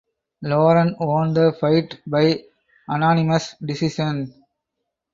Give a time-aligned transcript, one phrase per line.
[0.41, 2.41] Loren won the fight by
[2.89, 4.33] unanimous decision.